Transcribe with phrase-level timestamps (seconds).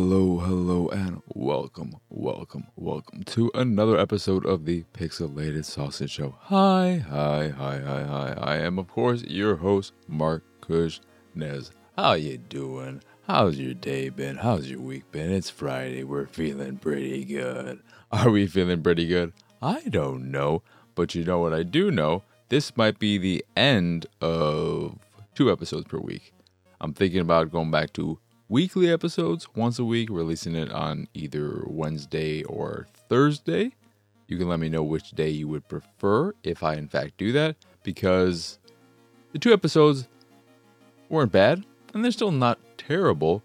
[0.00, 6.36] Hello, hello, and welcome, welcome, welcome to another episode of the Pixelated Sausage Show.
[6.42, 8.34] Hi, hi, hi, hi, hi.
[8.40, 11.72] I am, of course, your host, Marc Kushnez.
[11.96, 13.02] How you doing?
[13.26, 14.36] How's your day been?
[14.36, 15.32] How's your week been?
[15.32, 16.04] It's Friday.
[16.04, 17.80] We're feeling pretty good.
[18.12, 19.32] Are we feeling pretty good?
[19.60, 20.62] I don't know,
[20.94, 22.22] but you know what I do know?
[22.50, 24.96] This might be the end of
[25.34, 26.32] two episodes per week.
[26.80, 31.62] I'm thinking about going back to weekly episodes once a week, releasing it on either
[31.66, 33.72] Wednesday or Thursday.
[34.26, 37.32] You can let me know which day you would prefer if I, in fact, do
[37.32, 38.58] that, because
[39.32, 40.08] the two episodes
[41.08, 43.42] weren't bad, and they're still not terrible,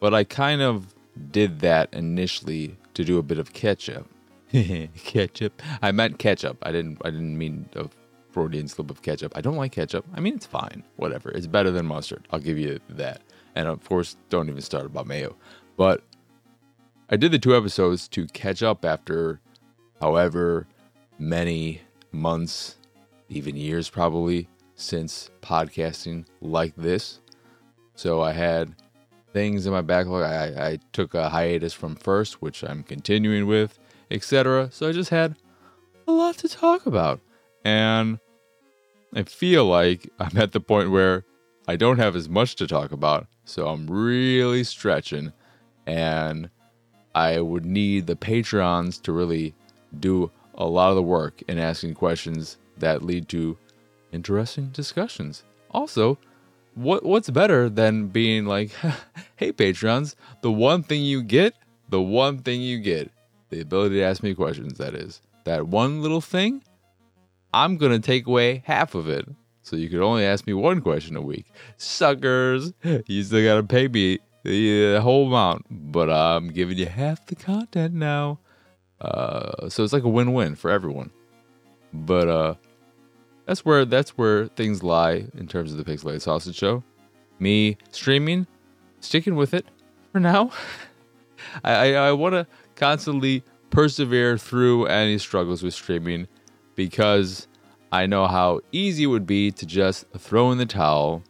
[0.00, 0.94] but I kind of
[1.30, 4.06] did that initially to do a bit of catch up.
[4.52, 5.62] ketchup.
[5.82, 6.56] I meant ketchup.
[6.62, 7.02] I didn't.
[7.04, 7.88] I didn't mean a
[8.30, 9.32] Freudian slip of ketchup.
[9.36, 10.06] I don't like ketchup.
[10.14, 10.84] I mean, it's fine.
[10.96, 11.30] Whatever.
[11.30, 12.26] It's better than mustard.
[12.30, 13.20] I'll give you that
[13.54, 15.36] and of course, don't even start about mayo.
[15.76, 16.02] But
[17.10, 19.40] I did the two episodes to catch up after
[20.00, 20.66] however
[21.18, 21.80] many
[22.12, 22.76] months,
[23.28, 27.20] even years probably, since podcasting like this.
[27.94, 28.74] So I had
[29.32, 30.22] things in my backlog.
[30.22, 33.78] I, I took a hiatus from first, which I'm continuing with,
[34.10, 34.68] etc.
[34.72, 35.36] So I just had
[36.06, 37.20] a lot to talk about.
[37.64, 38.18] And
[39.14, 41.24] I feel like I'm at the point where
[41.68, 45.34] I don't have as much to talk about, so I'm really stretching,
[45.86, 46.48] and
[47.14, 49.54] I would need the Patrons to really
[50.00, 53.58] do a lot of the work in asking questions that lead to
[54.12, 55.44] interesting discussions.
[55.70, 56.16] Also,
[56.74, 58.70] what what's better than being like,
[59.36, 61.52] "Hey Patrons, the one thing you get,
[61.90, 63.10] the one thing you get,
[63.50, 65.20] the ability to ask me questions that is.
[65.44, 66.62] That one little thing,
[67.52, 69.28] I'm going to take away half of it
[69.68, 71.46] so you could only ask me one question a week.
[71.76, 77.34] Suckers, you still gotta pay me the whole amount, but I'm giving you half the
[77.34, 78.38] content now.
[79.00, 81.10] Uh, so it's like a win-win for everyone.
[81.92, 82.54] But uh,
[83.46, 86.82] that's where that's where things lie in terms of the Pixelated Sausage Show.
[87.38, 88.46] Me streaming,
[89.00, 89.66] sticking with it
[90.12, 90.50] for now.
[91.64, 96.26] I, I, I want to constantly persevere through any struggles with streaming
[96.74, 97.47] because
[97.90, 101.22] I know how easy it would be to just throw in the towel,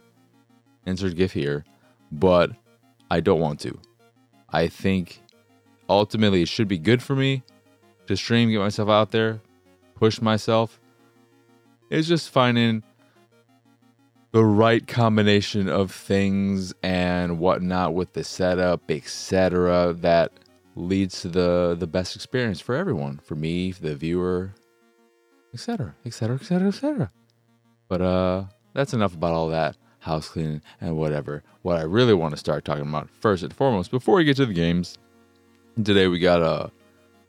[0.86, 1.64] insert GIF here,
[2.10, 2.50] but
[3.10, 3.78] I don't want to.
[4.50, 5.22] I think
[5.88, 7.42] ultimately it should be good for me
[8.06, 9.40] to stream, get myself out there,
[9.94, 10.80] push myself.
[11.90, 12.82] It's just finding
[14.32, 20.32] the right combination of things and whatnot with the setup, etc., that
[20.74, 24.52] leads to the the best experience for everyone, for me, for the viewer,
[25.54, 27.10] etc., etc., etc., etc.
[27.88, 28.44] But uh,
[28.74, 31.42] that's enough about all that house cleaning and whatever.
[31.62, 34.46] What I really want to start talking about first and foremost, before we get to
[34.46, 34.98] the games,
[35.82, 36.70] today we got a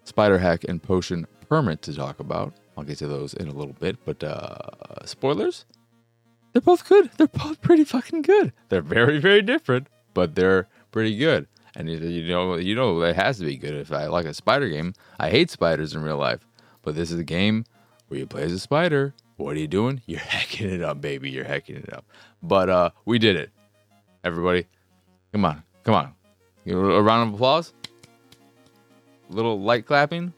[0.05, 2.53] SpiderHeck and potion permit to talk about.
[2.77, 5.65] I'll get to those in a little bit, but uh, spoilers.
[6.53, 7.11] They're both good.
[7.17, 8.53] They're both pretty fucking good.
[8.69, 11.47] They're very, very different, but they're pretty good.
[11.75, 13.75] And you know, you know, it has to be good.
[13.75, 16.47] If I like a spider game, I hate spiders in real life,
[16.81, 17.65] but this is a game
[18.09, 19.13] where you play as a spider.
[19.37, 20.01] What are you doing?
[20.05, 21.29] You're hacking it up, baby.
[21.29, 22.05] You're hacking it up.
[22.43, 23.51] But uh, we did it.
[24.23, 24.67] Everybody,
[25.31, 26.13] come on, come on.
[26.67, 27.73] A round of applause.
[29.29, 30.33] A little light clapping.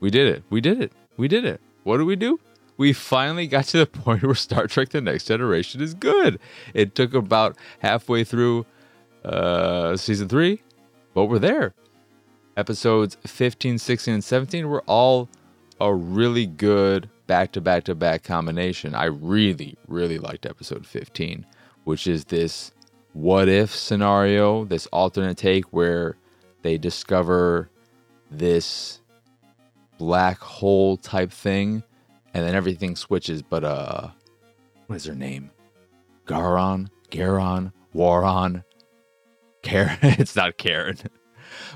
[0.00, 0.42] We did it.
[0.50, 0.92] We did it.
[1.16, 1.60] We did it.
[1.84, 2.38] What did we do?
[2.76, 6.38] We finally got to the point where Star Trek The Next Generation is good.
[6.74, 8.66] It took about halfway through
[9.24, 10.60] uh, season three,
[11.14, 11.74] but we're there.
[12.56, 15.28] Episodes 15, 16, and 17 were all
[15.80, 18.94] a really good back to back to back combination.
[18.94, 21.46] I really, really liked episode 15,
[21.84, 22.72] which is this
[23.12, 26.16] what if scenario, this alternate take where
[26.62, 27.70] they discover
[28.30, 29.00] this
[29.98, 31.84] black hole type thing
[32.32, 33.42] and then everything switches.
[33.42, 34.08] But, uh,
[34.86, 35.50] what is her name?
[36.26, 36.88] Garon?
[37.10, 37.72] Garon?
[37.94, 38.64] Waron?
[39.62, 39.98] Karen?
[40.02, 40.98] it's not Karen.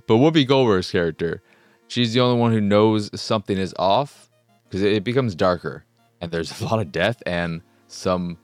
[0.06, 1.43] but Whoopi Goldberg's character
[1.89, 4.28] she's the only one who knows something is off
[4.69, 5.85] because it becomes darker
[6.20, 8.38] and there's a lot of death and some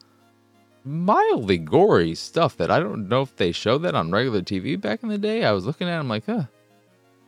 [0.85, 5.03] mildly gory stuff that I don't know if they showed that on regular TV back
[5.03, 5.45] in the day.
[5.45, 6.45] I was looking at it, I'm like, huh,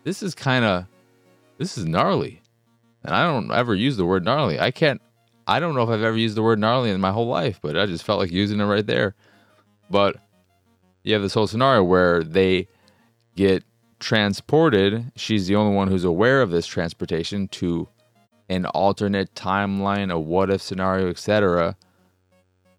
[0.05, 0.87] this is kind of,
[1.59, 2.43] this is gnarly.
[3.03, 4.59] And I don't ever use the word gnarly.
[4.61, 5.01] I can't,
[5.47, 7.79] I don't know if I've ever used the word gnarly in my whole life, but
[7.79, 9.15] I just felt like using it right there.
[9.89, 10.17] But
[11.05, 12.69] you have this whole scenario where they
[13.37, 13.65] get
[14.01, 15.13] transported.
[15.15, 17.89] She's the only one who's aware of this transportation to
[18.49, 21.77] an alternate timeline, a what if scenario, etc.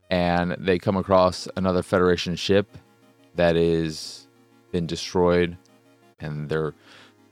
[0.09, 2.77] And they come across another Federation ship
[3.35, 4.27] that is
[4.71, 5.57] been destroyed,
[6.19, 6.73] and they're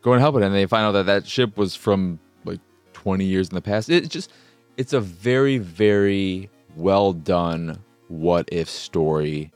[0.02, 0.44] going to help it.
[0.44, 2.60] And they find out that that ship was from like
[2.94, 3.90] 20 years in the past.
[3.90, 4.32] It's just,
[4.78, 9.52] it's a very, very well done what if story.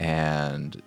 [0.00, 0.82] And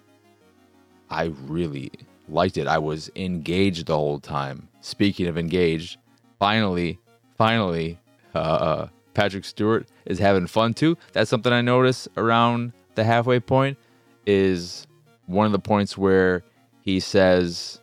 [1.09, 1.91] I really
[2.27, 2.67] liked it.
[2.67, 4.67] I was engaged the whole time.
[4.81, 5.97] Speaking of engaged,
[6.39, 6.99] finally,
[7.37, 7.99] finally,
[8.35, 10.97] uh, uh, Patrick Stewart is having fun too.
[11.13, 13.77] That's something I noticed around the halfway point.
[14.25, 14.85] Is
[15.25, 16.43] one of the points where
[16.81, 17.79] he says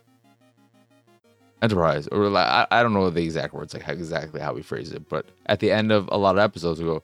[1.61, 5.09] Enterprise, or I, I don't know the exact words, like exactly how we phrase it,
[5.09, 7.01] but at the end of a lot of episodes, we go,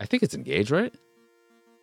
[0.00, 0.92] I think it's engaged, right?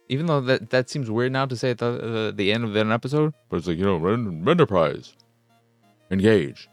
[0.07, 2.75] Even though that that seems weird now to say at the the, the end of
[2.75, 5.15] an episode, but it's like you know, Enterprise,
[6.11, 6.69] engage.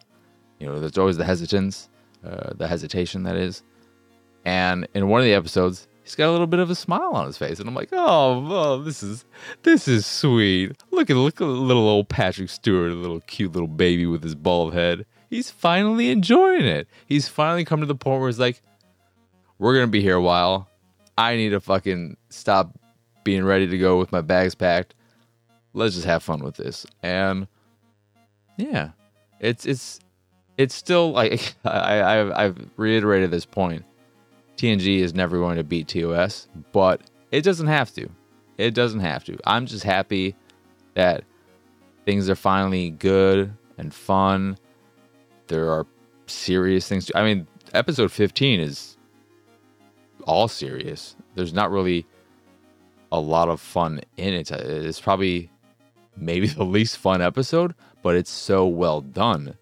[0.63, 1.89] You know, there's always the hesitance,
[2.25, 3.65] uh, the hesitation that is.
[4.45, 7.27] And in one of the episodes, he's got a little bit of a smile on
[7.27, 9.25] his face, and I'm like, oh, oh this is
[9.65, 10.81] this is sweet.
[10.93, 14.37] Look at look at little old Patrick Stewart, a little cute little baby with his
[14.37, 15.05] bald head.
[15.31, 16.87] He's finally enjoying it.
[17.07, 18.63] He's finally come to the point where he's like,
[19.59, 20.69] we're gonna be here a while.
[21.19, 22.79] I need to fucking stop
[23.25, 24.95] being ready to go with my bags packed.
[25.75, 26.87] Let's just have fun with this.
[27.03, 27.49] And
[28.57, 28.91] yeah,
[29.41, 29.99] it's it's
[30.59, 33.85] it's still like I, I've, I've reiterated this point.
[34.57, 37.01] TNG is never going to beat TOS, but
[37.31, 38.09] it doesn't have to.
[38.59, 39.39] It doesn't have to.
[39.45, 40.37] I'm just happy
[40.95, 41.25] that
[42.05, 44.59] things are finally good and fun.
[45.49, 45.87] There are
[46.27, 47.07] serious things.
[47.07, 48.97] To, I mean, episode 15 is
[50.25, 51.17] all serious.
[51.35, 52.07] There's not really
[53.11, 54.51] a lot of fun in it.
[54.51, 55.51] It's probably
[56.17, 59.57] maybe the least fun episode, but it's so well done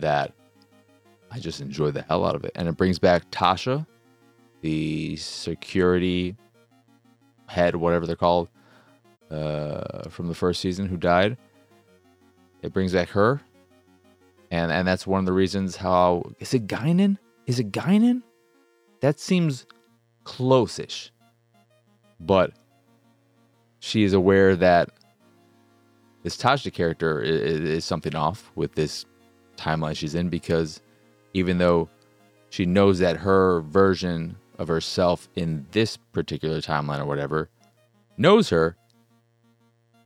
[0.00, 0.32] that
[1.30, 2.52] I just enjoy the hell out of it.
[2.54, 3.86] And it brings back Tasha,
[4.60, 6.36] the security
[7.46, 8.48] head, whatever they're called,
[9.30, 11.36] uh, from the first season who died.
[12.62, 13.40] It brings back her.
[14.50, 17.18] And and that's one of the reasons how is it Guinan?
[17.46, 18.22] Is it Guinan?
[19.00, 19.66] That seems
[20.24, 21.12] close-ish.
[22.18, 22.52] But
[23.80, 24.88] she is aware that
[26.22, 29.04] this Tasha character is, is something off with this
[29.58, 30.80] timeline she's in because
[31.34, 31.88] even though
[32.50, 37.48] she knows that her version of herself in this particular timeline or whatever
[38.16, 38.76] knows her,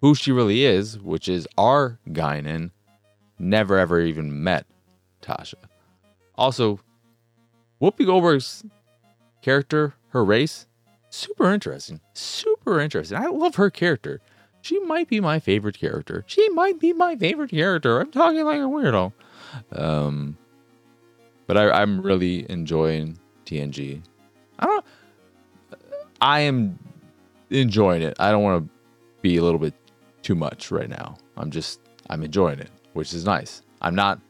[0.01, 2.71] who she really is, which is our Guinan,
[3.39, 4.67] never ever even met
[5.23, 5.55] Tasha.
[6.35, 6.81] Also,
[7.81, 8.65] Whoopi Goldberg's
[9.43, 10.67] character, her race,
[11.11, 12.01] super interesting.
[12.15, 13.19] Super interesting.
[13.19, 14.21] I love her character.
[14.61, 16.25] She might be my favorite character.
[16.27, 18.01] She might be my favorite character.
[18.01, 19.13] I'm talking like a weirdo.
[19.73, 20.37] Um,
[21.47, 24.03] but I, I'm really enjoying TNG.
[24.59, 24.85] I don't.
[26.21, 26.79] I am
[27.51, 28.17] enjoying it.
[28.21, 28.71] I don't want to
[29.23, 29.75] be a little bit
[30.23, 31.17] too much right now.
[31.37, 33.63] I'm just I'm enjoying it, which is nice.
[33.81, 34.21] I'm not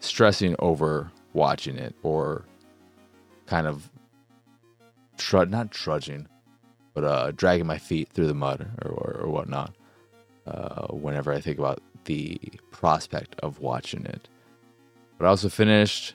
[0.00, 2.44] stressing over watching it or
[3.46, 3.90] kind of
[5.16, 6.28] trud not trudging,
[6.94, 9.74] but uh, dragging my feet through the mud or, or, or whatnot.
[10.46, 12.38] Uh, whenever I think about the
[12.70, 14.28] prospect of watching it,
[15.18, 16.14] but I also finished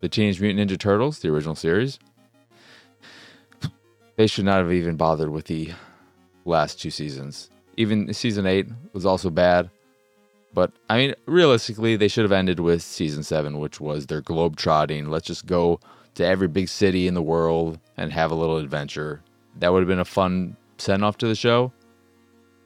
[0.00, 1.98] the Teenage Mutant Ninja Turtles, the original series.
[4.16, 5.72] They should not have even bothered with the
[6.44, 7.50] last two seasons.
[7.76, 9.70] Even season eight was also bad.
[10.52, 14.56] But I mean, realistically, they should have ended with season seven, which was their globe
[14.56, 15.08] trotting.
[15.08, 15.80] Let's just go
[16.14, 19.22] to every big city in the world and have a little adventure.
[19.58, 21.72] That would have been a fun send off to the show.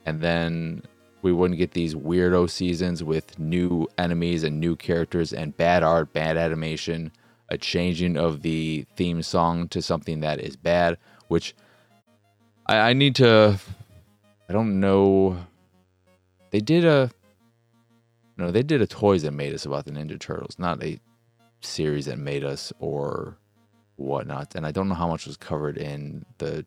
[0.06, 0.82] And then
[1.24, 6.12] we wouldn't get these weirdo seasons with new enemies and new characters and bad art,
[6.12, 7.10] bad animation,
[7.48, 11.56] a changing of the theme song to something that is bad, which
[12.66, 13.58] I, I need to.
[14.50, 15.38] I don't know.
[16.50, 17.10] They did a.
[18.36, 21.00] No, they did a Toys that made us about the Ninja Turtles, not a
[21.62, 23.38] series that made us or
[23.96, 24.54] whatnot.
[24.56, 26.66] And I don't know how much was covered in the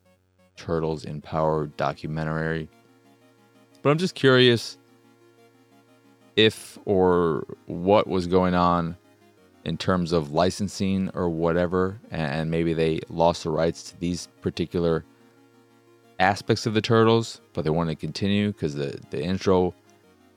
[0.55, 2.69] Turtles in Power documentary
[3.87, 4.77] but I'm just curious
[6.35, 8.97] if or what was going on
[9.63, 15.05] in terms of licensing or whatever, and maybe they lost the rights to these particular
[16.19, 19.73] aspects of the turtles, but they want to continue because the the intro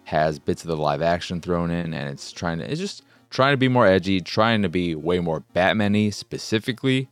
[0.04, 3.52] has bits of the live action thrown in, and it's trying to it's just trying
[3.52, 7.08] to be more edgy, trying to be way more Batman-y specifically,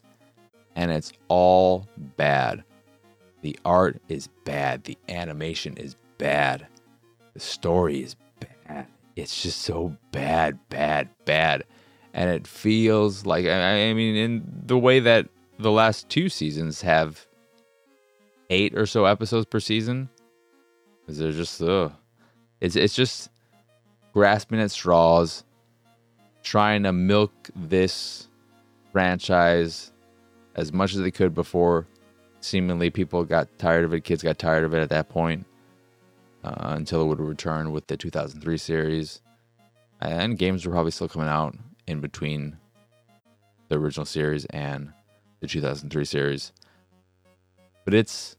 [0.76, 2.62] and it's all bad.
[3.42, 6.66] The art is bad, the animation is bad.
[7.34, 8.86] The story is bad.
[9.16, 11.64] It's just so bad, bad, bad.
[12.12, 17.26] And it feels like, I mean, in the way that the last two seasons have
[18.50, 20.08] eight or so episodes per season,
[21.06, 21.92] is they're just ugh.
[22.60, 23.30] it's it's just
[24.12, 25.44] grasping at straws,
[26.42, 28.28] trying to milk this
[28.92, 29.92] franchise
[30.54, 31.86] as much as they could before
[32.40, 34.02] seemingly people got tired of it.
[34.02, 35.46] Kids got tired of it at that point
[36.48, 39.20] uh, until it would return with the 2003 series.
[40.00, 42.56] And games were probably still coming out in between
[43.68, 44.92] the original series and
[45.40, 46.52] the 2003 series.
[47.84, 48.36] But it's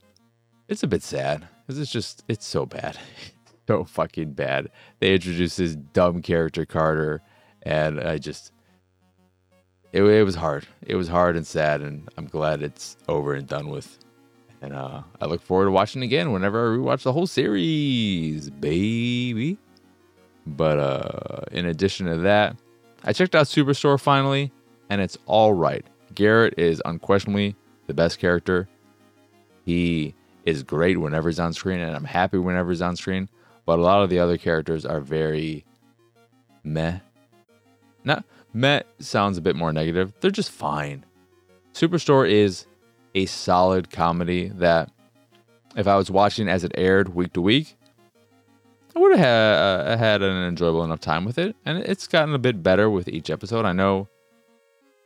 [0.68, 2.98] it's a bit sad because it's just it's so bad,
[3.68, 4.70] so fucking bad.
[5.00, 7.22] They introduced this dumb character Carter,
[7.64, 8.52] and I just
[9.92, 10.68] it, it was hard.
[10.86, 13.98] It was hard and sad, and I'm glad it's over and done with.
[14.62, 19.58] And uh, I look forward to watching again whenever I rewatch the whole series, baby.
[20.46, 22.58] But uh, in addition to that,
[23.04, 24.52] I checked out Superstore finally,
[24.90, 25.86] and it's all right.
[26.16, 27.56] Garrett is unquestionably
[27.88, 28.68] the best character.
[29.66, 33.30] He is great whenever he's on screen, and I'm happy whenever he's on screen.
[33.66, 35.64] But a lot of the other characters are very
[36.64, 37.00] meh.
[38.04, 40.14] Not meh sounds a bit more negative.
[40.20, 41.06] They're just fine.
[41.74, 42.66] Superstore is
[43.16, 44.92] a solid comedy that,
[45.76, 47.76] if I was watching as it aired week to week,
[48.96, 51.56] I would have had, uh, had an enjoyable enough time with it.
[51.66, 53.66] And it's gotten a bit better with each episode.
[53.66, 54.08] I know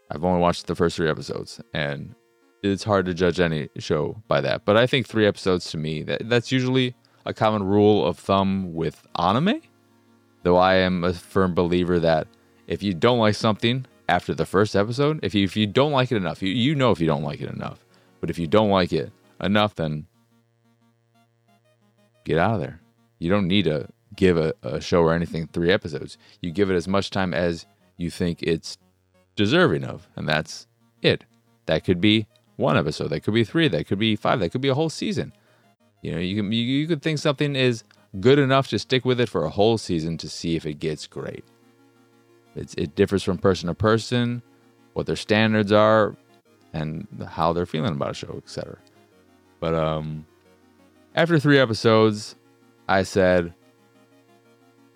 [0.10, 2.16] I've only watched the first three episodes, and
[2.64, 4.64] it's hard to judge any show by that.
[4.64, 6.96] But I think three episodes to me that that's usually
[7.26, 9.62] a common rule of thumb with anime.
[10.44, 12.28] Though I am a firm believer that
[12.68, 16.12] if you don't like something after the first episode, if you if you don't like
[16.12, 17.80] it enough, you you know if you don't like it enough.
[18.24, 19.12] But if you don't like it
[19.42, 20.08] enough, then
[22.24, 22.80] get out of there.
[23.20, 26.18] You don't need to give a, a show or anything three episodes.
[26.40, 27.66] You give it as much time as
[27.98, 28.78] you think it's
[29.36, 30.68] deserving of, and that's
[31.02, 31.26] it.
[31.66, 33.10] That could be one episode.
[33.10, 33.68] That could be three.
[33.68, 34.40] That could be five.
[34.40, 35.34] That could be a whole season.
[36.02, 37.84] You know, you can you, you could think something is
[38.22, 41.08] good enough to stick with it for a whole season to see if it gets
[41.08, 41.44] great.
[42.56, 44.42] It's, it differs from person to person,
[44.94, 46.16] what their standards are,
[46.74, 48.78] and how they're feeling about a show, etc.
[49.60, 50.26] But um,
[51.16, 52.36] after three episodes,
[52.90, 53.54] I said,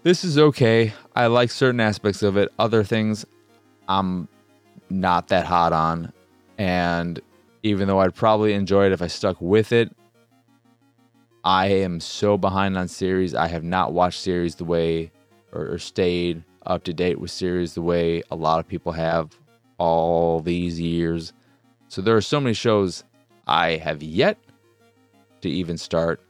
[0.03, 0.93] "This is okay.
[1.15, 2.49] I like certain aspects of it.
[2.59, 3.25] Other things,
[3.87, 4.27] I'm
[4.89, 6.11] not that hot on,
[6.57, 7.21] and
[7.63, 9.95] even though I'd probably enjoy it if I stuck with it,
[11.43, 13.33] I am so behind on series.
[13.33, 15.11] I have not watched series the way
[15.53, 19.37] or, or, stayed up to date with series the way a lot of people have
[19.77, 21.31] all these years.
[21.87, 23.03] So there are so many shows
[23.47, 24.37] I have yet
[25.41, 26.21] to even start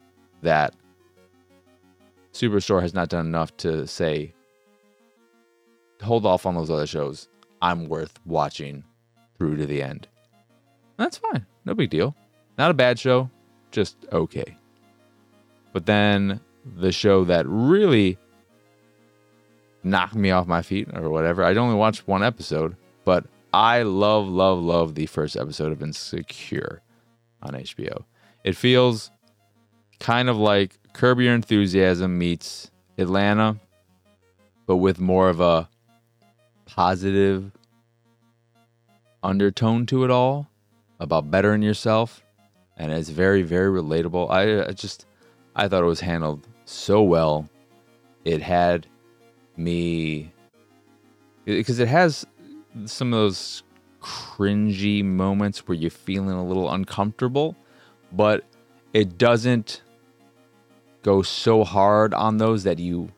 [0.41, 0.73] that
[2.33, 4.33] Superstore has not done enough to say,
[6.01, 7.27] hold off on those other shows.
[7.61, 8.83] I'm worth watching
[9.37, 10.07] through to the end.
[10.97, 11.45] That's fine.
[11.65, 12.15] No big deal.
[12.57, 13.29] Not a bad show,
[13.71, 14.57] just okay.
[15.73, 16.39] But then
[16.75, 18.17] the show that really
[19.83, 24.27] knocked me off my feet or whatever, I'd only watched one episode, but I love,
[24.27, 26.81] love, love the first episode of Insecure
[27.41, 28.03] on HBO.
[28.43, 29.09] It feels
[29.99, 33.57] kind of like Curb Your Enthusiasm meets Atlanta,
[34.65, 35.69] but with more of a
[36.65, 37.51] positive
[39.23, 40.47] undertone to it all
[40.99, 42.23] about bettering yourself,
[42.77, 44.29] and it's very, very relatable.
[44.29, 45.05] I, I just,
[45.55, 47.49] I thought it was handled so well.
[48.25, 48.87] It had
[49.55, 50.31] me
[51.45, 52.25] because it has
[52.85, 53.63] some of those
[54.01, 57.55] cringy moments where you're feeling a little uncomfortable,
[58.11, 58.43] but
[58.93, 59.81] it doesn't
[61.03, 63.11] go so hard on those that you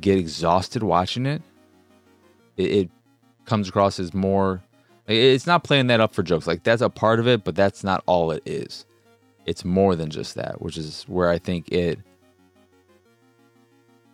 [0.00, 1.42] get exhausted watching it.
[2.56, 2.90] It, it
[3.44, 4.62] comes across as more
[5.06, 6.46] it's not playing that up for jokes.
[6.46, 8.86] Like that's a part of it, but that's not all it is.
[9.44, 11.98] It's more than just that, which is where I think it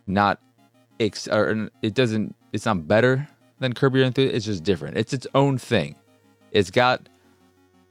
[0.07, 0.40] not
[1.30, 3.28] or it doesn't it's not better
[3.61, 4.37] than Curb Your Enthusiasm.
[4.37, 4.97] It's just different.
[4.97, 5.95] It's its own thing.
[6.50, 7.09] It's got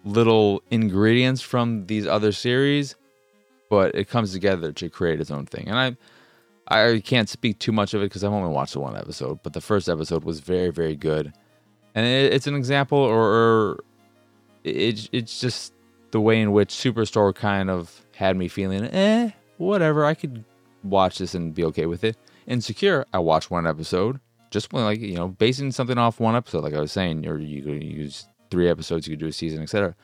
[0.04, 2.96] little ingredients from these other series,
[3.70, 5.68] but it comes together to create its own thing.
[5.68, 5.98] And I
[6.72, 9.54] I can't speak too much of it because I've only watched the one episode, but
[9.54, 11.34] the first episode was very, very good
[11.96, 13.84] and it, it's an example, or, or
[14.64, 15.74] it, it's just
[16.12, 20.06] the way in which Superstore kind of had me feeling, eh, whatever.
[20.06, 20.44] I could
[20.84, 22.18] watch this and be okay with it.
[22.48, 26.74] Insecure, I watched one episode, just like you know, basing something off one episode, like
[26.74, 29.96] I was saying, or you could use three episodes, you could do a season, etc.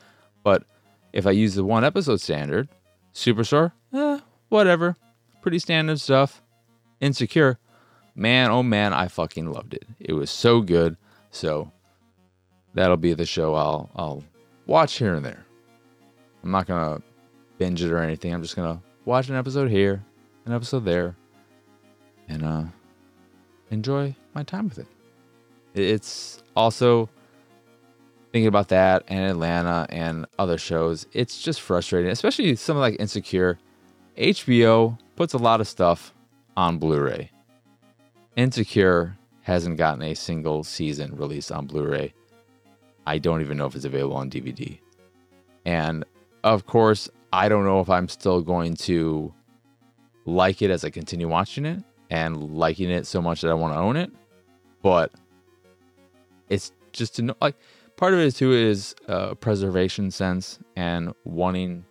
[0.42, 0.64] But
[1.12, 2.68] if I use the one episode standard,
[3.14, 4.96] Superstore, eh, whatever,
[5.42, 6.42] pretty standard stuff.
[7.00, 7.58] Insecure,
[8.14, 9.84] man, oh man, I fucking loved it.
[9.98, 10.96] It was so good.
[11.30, 11.70] So
[12.74, 14.24] that'll be the show I'll I'll
[14.66, 15.44] watch here and there.
[16.42, 17.02] I'm not gonna
[17.58, 18.32] binge it or anything.
[18.32, 20.04] I'm just gonna watch an episode here,
[20.44, 21.16] an episode there,
[22.28, 22.64] and uh,
[23.70, 24.86] enjoy my time with it.
[25.74, 27.08] It's also
[28.32, 31.06] thinking about that and Atlanta and other shows.
[31.12, 33.58] It's just frustrating, especially something like Insecure.
[34.16, 36.14] HBO puts a lot of stuff
[36.56, 37.30] on Blu ray.
[38.36, 42.14] Insecure hasn't gotten a single season released on Blu ray.
[43.06, 44.78] I don't even know if it's available on DVD.
[45.64, 46.04] And
[46.42, 49.32] of course, I don't know if I'm still going to
[50.24, 53.74] like it as I continue watching it and liking it so much that I want
[53.74, 54.10] to own it.
[54.82, 55.12] But
[56.48, 57.56] it's just to know, like,
[57.96, 61.84] part of it too is a preservation sense and wanting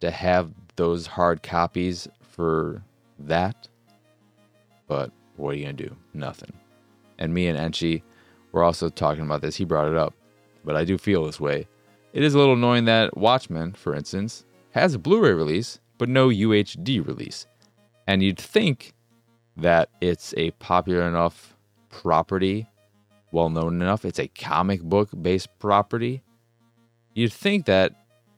[0.00, 2.82] to have those hard copies for
[3.18, 3.68] that.
[4.86, 5.94] But what are you gonna do?
[6.14, 6.52] Nothing.
[7.18, 8.02] And me and Enchi
[8.52, 9.56] were also talking about this.
[9.56, 10.14] He brought it up,
[10.64, 11.68] but I do feel this way.
[12.12, 16.28] It is a little annoying that Watchmen, for instance, has a Blu-ray release but no
[16.28, 17.46] UHD release,
[18.06, 18.94] and you'd think
[19.56, 21.56] that it's a popular enough
[21.88, 22.68] property,
[23.32, 24.04] well known enough.
[24.04, 26.22] It's a comic book based property.
[27.14, 27.94] You'd think that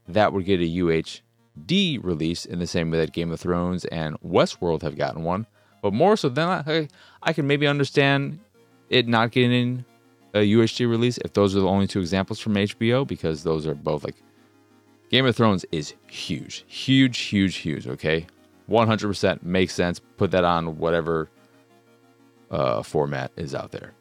[0.09, 4.19] that would get a UHD release in the same way that Game of Thrones and
[4.21, 5.47] Westworld have gotten one.
[5.83, 6.88] But more so than I,
[7.23, 8.38] I can maybe understand
[8.88, 9.85] it not getting
[10.35, 13.75] a UHD release if those are the only two examples from HBO because those are
[13.75, 14.16] both like
[15.11, 17.87] Game of Thrones is huge, huge, huge, huge.
[17.87, 18.26] Okay,
[18.72, 20.00] 100% makes sense.
[20.16, 21.28] Put that on whatever
[22.50, 23.92] uh, format is out there.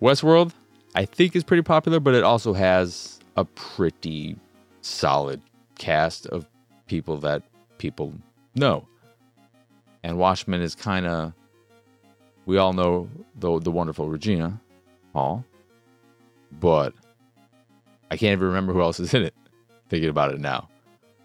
[0.00, 0.52] Westworld,
[0.94, 4.36] I think, is pretty popular, but it also has a pretty
[4.80, 5.42] solid
[5.76, 6.46] cast of
[6.86, 7.42] people that
[7.78, 8.14] people
[8.54, 8.86] know.
[10.02, 11.32] And Watchmen is kind of,
[12.46, 14.60] we all know the the wonderful Regina
[15.12, 15.44] Hall,
[16.52, 16.94] but
[18.10, 19.34] I can't even remember who else is in it.
[19.88, 20.68] Thinking about it now,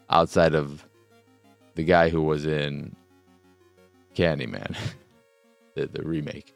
[0.10, 0.86] outside of
[1.76, 2.96] the guy who was in
[4.16, 4.76] Candyman,
[5.76, 6.54] the, the remake.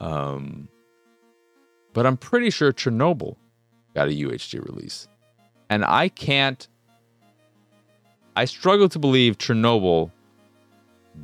[0.00, 0.68] Um,
[1.92, 3.36] but I'm pretty sure Chernobyl
[3.94, 5.08] got a UHD release.
[5.68, 6.66] And I can't,
[8.36, 10.10] I struggle to believe Chernobyl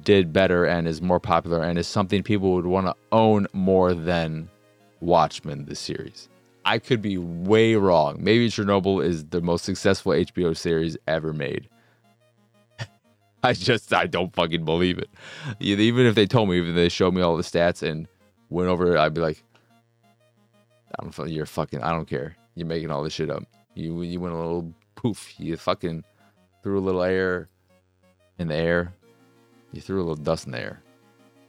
[0.03, 3.95] did better and is more popular and is something people would want to own more
[3.95, 4.49] than
[5.01, 6.29] Watchmen, the series.
[6.65, 8.17] I could be way wrong.
[8.19, 11.69] Maybe Chernobyl is the most successful HBO series ever made.
[13.43, 15.11] I just I don't fucking believe it.
[15.61, 18.09] Even if they told me, even if they showed me all the stats and
[18.51, 19.43] went over it, I'd be like,
[20.99, 21.29] I don't.
[21.31, 21.83] You're fucking.
[21.83, 22.37] I don't care.
[22.55, 23.45] You're making all this shit up.
[23.75, 25.35] You you went a little poof.
[25.39, 26.05] You fucking
[26.63, 27.49] threw a little air
[28.39, 28.95] in the air.
[29.73, 30.83] You threw a little dust in the air,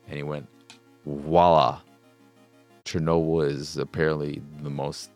[0.08, 0.48] and he went,
[1.06, 1.82] voila.
[2.86, 5.12] Chernobyl is apparently the most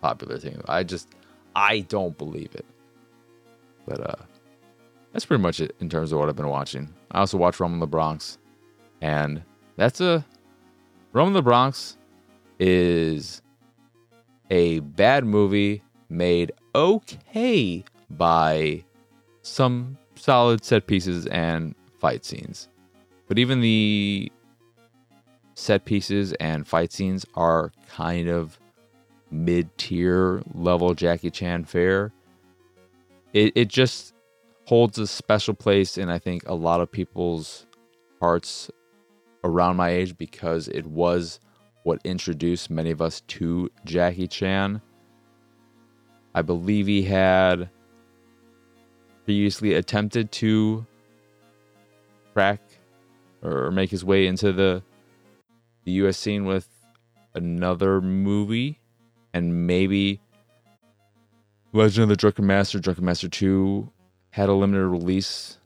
[0.00, 0.60] popular thing.
[0.66, 1.08] I just
[1.54, 2.66] I don't believe it.
[3.86, 4.24] But uh
[5.12, 6.92] that's pretty much it in terms of what I've been watching.
[7.10, 8.38] I also watch Rumble in the Bronx.
[9.00, 9.42] And
[9.76, 10.24] that's a
[11.12, 11.96] Rumble in the Bronx
[12.58, 13.42] is
[14.50, 18.84] a bad movie made okay by
[19.42, 22.68] some solid set pieces and fight scenes.
[23.26, 24.30] But even the
[25.54, 28.58] set pieces and fight scenes are kind of
[29.30, 32.12] mid tier level Jackie Chan fare.
[33.32, 34.12] It, it just
[34.70, 37.66] holds a special place in, I think, a lot of people's
[38.20, 38.70] hearts
[39.42, 41.40] around my age because it was
[41.82, 44.80] what introduced many of us to Jackie Chan.
[46.36, 47.68] I believe he had
[49.24, 50.86] previously attempted to
[52.32, 52.60] crack
[53.42, 54.84] or make his way into the
[55.82, 56.68] the US scene with
[57.34, 58.78] another movie
[59.34, 60.20] and maybe
[61.72, 63.90] Legend of the Drunken Master, Drunken Master 2
[64.30, 65.58] had a limited release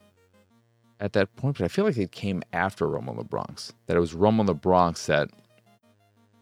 [0.99, 3.73] at that point, but I feel like it came after Rumble in the Bronx.
[3.87, 5.29] That it was Rumble in the Bronx that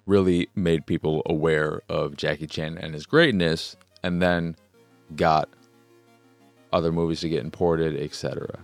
[0.06, 4.56] really made people aware of Jackie Chan and his greatness, and then
[5.16, 5.50] got
[6.72, 8.60] other movies to get imported, etc.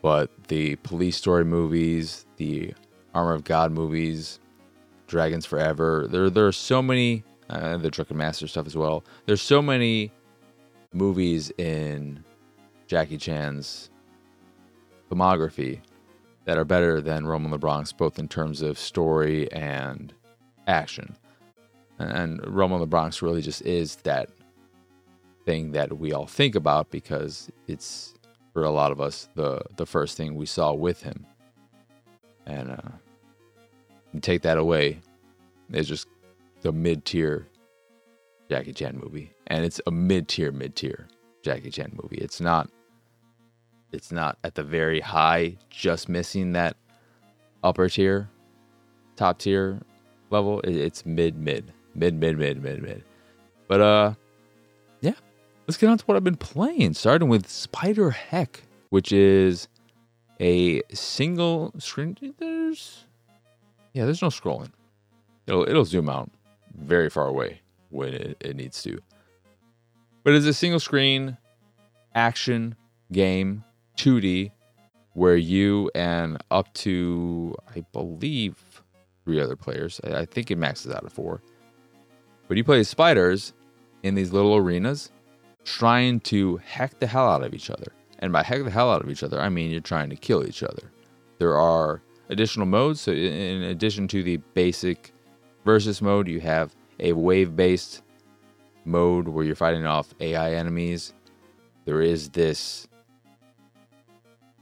[0.00, 2.74] But the police story movies, the
[3.14, 4.40] Armor of God movies,
[5.06, 9.04] Dragons Forever, there there are so many, uh, the Drunken Master stuff as well.
[9.26, 10.12] There's so many
[10.92, 12.24] movies in
[12.92, 13.88] Jackie Chan's
[15.10, 15.80] filmography
[16.44, 20.12] that are better than Rumble in the Bronx, both in terms of story and
[20.66, 21.16] action.
[21.98, 24.28] And Rumble in the Bronx really just is that
[25.46, 28.12] thing that we all think about because it's
[28.52, 31.26] for a lot of us the the first thing we saw with him.
[32.44, 35.00] And uh, take that away,
[35.70, 36.08] it's just
[36.60, 37.48] the mid tier
[38.50, 41.08] Jackie Chan movie, and it's a mid tier mid tier
[41.42, 42.18] Jackie Chan movie.
[42.18, 42.68] It's not
[43.92, 46.76] it's not at the very high, just missing that
[47.62, 48.28] upper tier,
[49.16, 49.80] top tier
[50.30, 50.60] level.
[50.64, 53.04] It's mid, mid, mid, mid, mid, mid, mid.
[53.68, 54.14] But uh,
[55.00, 55.14] yeah,
[55.66, 56.94] let's get on to what I've been playing.
[56.94, 59.68] Starting with SpiderHeck, which is
[60.40, 62.16] a single screen.
[62.38, 63.04] There's
[63.92, 64.72] yeah, there's no scrolling.
[65.46, 66.30] It'll it'll zoom out
[66.74, 68.98] very far away when it, it needs to.
[70.24, 71.36] But it's a single screen
[72.14, 72.76] action
[73.10, 73.64] game,
[73.96, 74.50] 2D,
[75.14, 78.82] where you and up to I believe
[79.24, 80.00] three other players.
[80.04, 81.40] I think it maxes out at four.
[82.48, 83.52] But you play as spiders
[84.02, 85.10] in these little arenas,
[85.64, 87.92] trying to hack the hell out of each other.
[88.18, 90.46] And by hack the hell out of each other, I mean you're trying to kill
[90.46, 90.90] each other.
[91.38, 93.00] There are additional modes.
[93.00, 95.12] So, in addition to the basic
[95.64, 98.02] versus mode, you have a wave based
[98.84, 101.14] mode where you're fighting off AI enemies.
[101.84, 102.86] There is this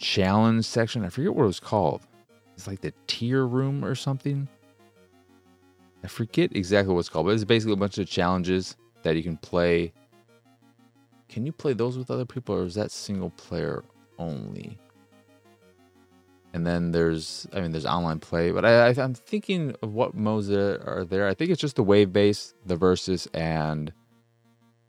[0.01, 1.05] challenge section.
[1.05, 2.03] I forget what it was called.
[2.57, 4.49] It's like the tier room or something.
[6.03, 9.23] I forget exactly what it's called, but it's basically a bunch of challenges that you
[9.23, 9.93] can play.
[11.29, 13.85] Can you play those with other people, or is that single player
[14.19, 14.79] only?
[16.53, 20.51] And then there's, I mean, there's online play, but I, am thinking of what modes
[20.51, 21.29] are there.
[21.29, 23.93] I think it's just the wave base, the versus, and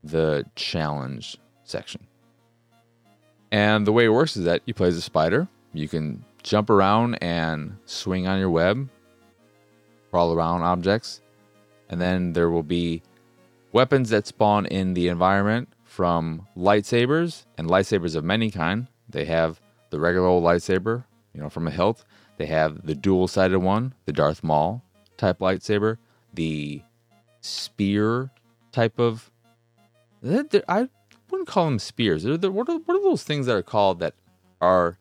[0.04, 2.08] the challenge section.
[3.52, 5.48] And the way it works is that you play as a spider.
[5.74, 8.90] You can jump around and swing on your web,
[10.10, 11.22] crawl around objects,
[11.90, 13.02] and then there will be
[13.74, 18.88] weapons that spawn in the environment from lightsabers and lightsabers of many kind.
[19.10, 19.60] They have
[19.90, 22.06] the regular old lightsaber, you know, from a hilt.
[22.38, 24.82] They have the dual-sided one, the Darth Maul
[25.18, 25.98] type lightsaber,
[26.34, 26.82] the
[27.42, 28.32] spear
[28.72, 29.30] type of.
[30.24, 30.88] I
[31.32, 32.24] wouldn't call them spears.
[32.24, 34.14] They're, they're, what, are, what are those things that are called that
[34.60, 34.98] are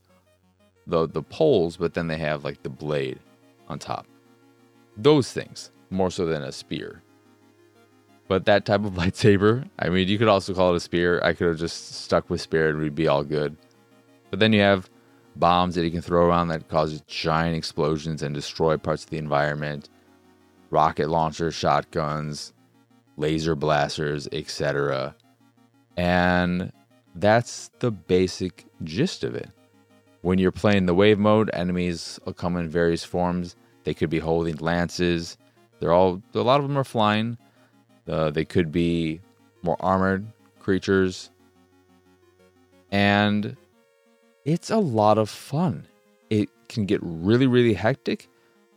[0.87, 3.19] the the poles, but then they have like the blade
[3.69, 4.07] on top?
[4.97, 7.03] Those things more so than a spear.
[8.29, 11.21] But that type of lightsaber, I mean, you could also call it a spear.
[11.23, 13.57] I could have just stuck with spear and we'd be all good.
[14.31, 14.89] But then you have
[15.37, 19.19] bombs that you can throw around that cause giant explosions and destroy parts of the
[19.19, 19.89] environment,
[20.71, 22.53] rocket launchers, shotguns,
[23.17, 25.15] laser blasters, etc.
[26.01, 26.73] And
[27.15, 29.51] that's the basic gist of it.
[30.23, 33.55] When you're playing the wave mode, enemies will come in various forms.
[33.85, 35.37] They could be holding lances.
[35.79, 37.37] They're all a lot of them are flying.
[38.09, 39.21] Uh, they could be
[39.61, 40.27] more armored
[40.59, 41.31] creatures.
[42.91, 43.59] And
[44.47, 45.87] it's a lot of fun.
[46.31, 48.27] It can get really, really hectic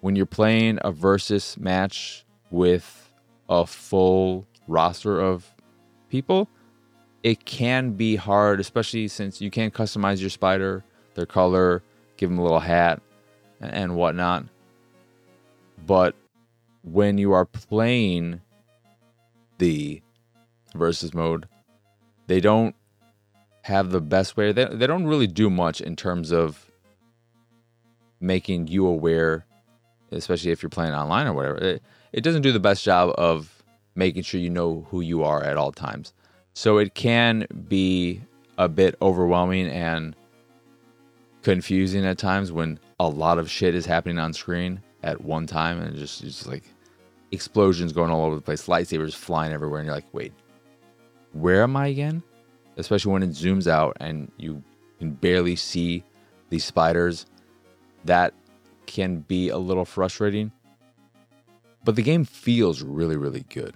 [0.01, 3.13] when you're playing a versus match with
[3.47, 5.49] a full roster of
[6.09, 6.49] people
[7.23, 10.83] it can be hard, especially since you can't customize your spider,
[11.15, 11.81] their color,
[12.17, 13.01] give them a little hat,
[13.61, 14.45] and whatnot.
[15.85, 16.15] But
[16.83, 18.41] when you are playing
[19.57, 20.01] the
[20.75, 21.47] versus mode,
[22.27, 22.75] they don't
[23.61, 24.51] have the best way.
[24.51, 26.69] They, they don't really do much in terms of
[28.19, 29.45] making you aware,
[30.11, 31.57] especially if you're playing online or whatever.
[31.57, 33.63] It, it doesn't do the best job of
[33.95, 36.13] making sure you know who you are at all times.
[36.53, 38.21] So it can be
[38.57, 40.15] a bit overwhelming and
[41.41, 45.81] confusing at times when a lot of shit is happening on screen at one time
[45.81, 46.63] and just just like
[47.31, 50.31] explosions going all over the place, lightsabers flying everywhere, and you're like, wait,
[51.33, 52.21] where am I again?
[52.77, 54.63] Especially when it zooms out and you
[54.99, 56.03] can barely see
[56.49, 57.25] these spiders.
[58.05, 58.33] That
[58.85, 60.51] can be a little frustrating.
[61.83, 63.75] But the game feels really, really good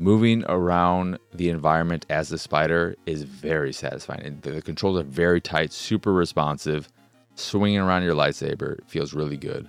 [0.00, 4.38] moving around the environment as the spider is very satisfying.
[4.40, 6.88] The controls are very tight, super responsive.
[7.34, 9.68] Swinging around your lightsaber feels really good.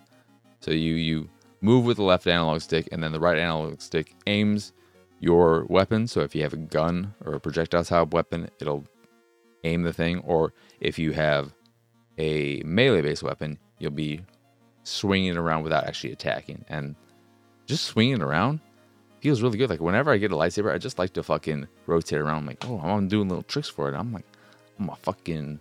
[0.61, 4.15] So you you move with the left analog stick, and then the right analog stick
[4.25, 4.73] aims
[5.19, 6.07] your weapon.
[6.07, 8.85] So if you have a gun or a projectile type weapon, it'll
[9.65, 10.19] aim the thing.
[10.19, 11.53] Or if you have
[12.17, 14.21] a melee based weapon, you'll be
[14.83, 16.63] swinging around without actually attacking.
[16.69, 16.95] And
[17.65, 18.61] just swinging around
[19.21, 19.69] feels really good.
[19.69, 22.37] Like whenever I get a lightsaber, I just like to fucking rotate around.
[22.37, 23.95] I'm like, oh, I'm doing little tricks for it.
[23.95, 24.25] I'm like,
[24.79, 25.59] I'm a fucking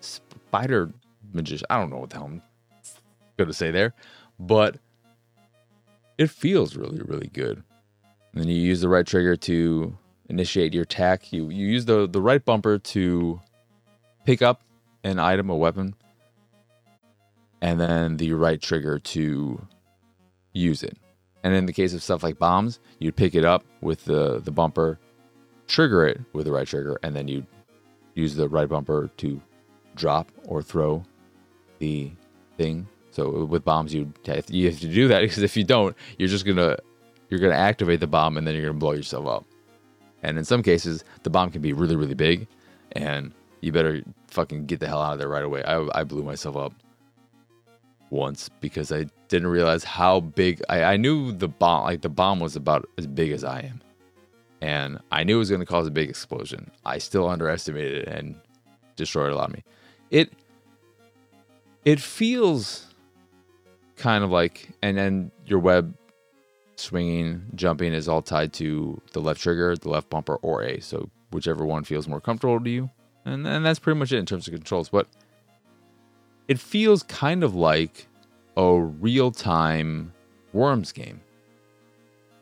[0.00, 0.90] spider
[1.32, 1.66] magician.
[1.70, 2.42] I don't know what the hell I'm
[3.36, 3.94] gonna say there,
[4.40, 4.76] but
[6.18, 7.62] it feels really, really good.
[8.32, 9.96] And then you use the right trigger to
[10.28, 11.32] initiate your attack.
[11.32, 13.40] You you use the the right bumper to
[14.24, 14.62] pick up
[15.04, 15.94] an item, a weapon,
[17.60, 19.66] and then the right trigger to
[20.52, 20.98] use it.
[21.48, 24.50] And in the case of stuff like bombs, you'd pick it up with the, the
[24.50, 24.98] bumper,
[25.66, 27.46] trigger it with the right trigger, and then you'd
[28.12, 29.40] use the right bumper to
[29.94, 31.02] drop or throw
[31.78, 32.12] the
[32.58, 32.86] thing.
[33.12, 34.12] So with bombs, you
[34.50, 36.76] you have to do that because if you don't, you're just gonna
[37.30, 39.46] you're gonna activate the bomb and then you're gonna blow yourself up.
[40.22, 42.46] And in some cases, the bomb can be really really big,
[42.92, 43.32] and
[43.62, 45.64] you better fucking get the hell out of there right away.
[45.64, 46.74] I I blew myself up
[48.10, 52.40] once because I didn't realize how big I, I knew the bomb like the bomb
[52.40, 53.80] was about as big as I am.
[54.60, 56.70] And I knew it was gonna cause a big explosion.
[56.84, 58.34] I still underestimated it and
[58.96, 59.64] destroyed a lot of me.
[60.10, 60.32] It
[61.84, 62.86] it feels
[63.96, 65.94] kind of like and then your web
[66.76, 70.80] swinging, jumping is all tied to the left trigger, the left bumper, or A.
[70.80, 72.90] So whichever one feels more comfortable to you.
[73.24, 74.88] And, and that's pretty much it in terms of controls.
[74.88, 75.06] But
[76.48, 78.08] it feels kind of like
[78.56, 80.12] a real time
[80.54, 81.20] Worms game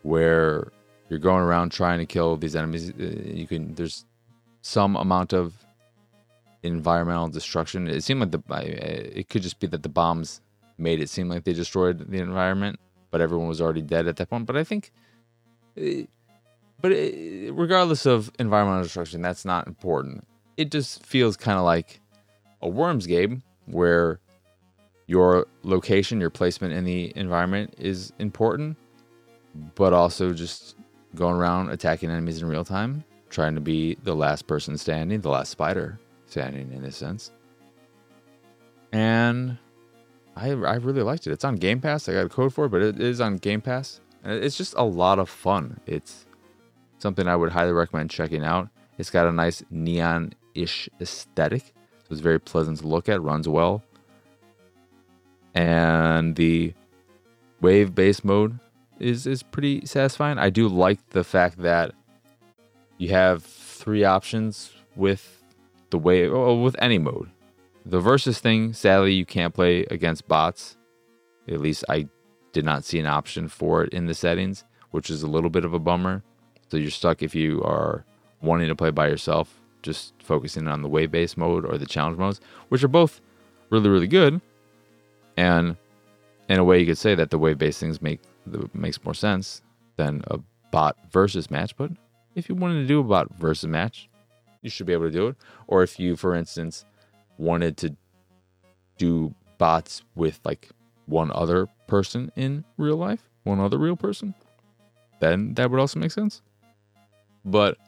[0.02, 0.68] where
[1.08, 2.90] you're going around trying to kill these enemies.
[2.90, 4.06] Uh, you can, there's
[4.62, 5.54] some amount of
[6.62, 7.88] environmental destruction.
[7.88, 10.40] It seemed like the, it could just be that the bombs
[10.78, 12.78] made it seem like they destroyed the environment,
[13.10, 14.46] but everyone was already dead at that point.
[14.46, 14.92] But I think,
[15.76, 16.06] uh,
[16.80, 20.26] but uh, regardless of environmental destruction, that's not important.
[20.56, 22.00] It just feels kind of like
[22.62, 24.20] a Worms game where
[25.06, 28.76] your location, your placement in the environment is important,
[29.74, 30.76] but also just
[31.14, 35.30] going around attacking enemies in real time, trying to be the last person standing, the
[35.30, 37.30] last spider standing in a sense.
[38.92, 39.58] And
[40.36, 41.32] I I really liked it.
[41.32, 42.08] It's on Game Pass.
[42.08, 44.00] I got a code for it, but it is on Game Pass.
[44.24, 45.78] And it's just a lot of fun.
[45.86, 46.26] It's
[46.98, 48.68] something I would highly recommend checking out.
[48.98, 51.74] It's got a nice neon-ish aesthetic.
[52.10, 53.82] It's very pleasant to look at, runs well.
[55.54, 56.74] And the
[57.60, 58.58] wave based mode
[58.98, 60.38] is is pretty satisfying.
[60.38, 61.92] I do like the fact that
[62.98, 65.42] you have three options with
[65.90, 67.30] the wave well, with any mode.
[67.84, 70.76] The versus thing, sadly, you can't play against bots.
[71.48, 72.08] At least I
[72.52, 75.64] did not see an option for it in the settings, which is a little bit
[75.64, 76.22] of a bummer.
[76.68, 78.04] So you're stuck if you are
[78.40, 82.18] wanting to play by yourself, just focusing on the wave based mode or the challenge
[82.18, 83.22] modes, which are both
[83.70, 84.40] really, really good.
[85.36, 85.76] And
[86.48, 88.20] in a way, you could say that the wave based things make
[88.74, 89.62] makes more sense
[89.96, 90.38] than a
[90.70, 91.76] bot versus match.
[91.76, 91.92] But
[92.34, 94.08] if you wanted to do a bot versus match,
[94.62, 95.36] you should be able to do it.
[95.66, 96.84] Or if you, for instance,
[97.38, 97.96] wanted to
[98.98, 100.68] do bots with like
[101.06, 104.34] one other person in real life, one other real person,
[105.20, 106.42] then that would also make sense.
[107.44, 107.78] But